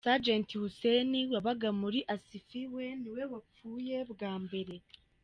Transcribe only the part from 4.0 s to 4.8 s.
bwa mbere.